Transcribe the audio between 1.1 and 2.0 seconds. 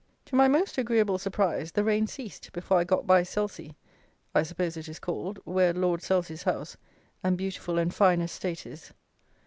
surprise, the